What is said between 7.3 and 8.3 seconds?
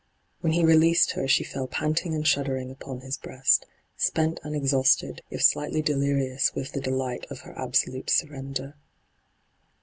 her absolute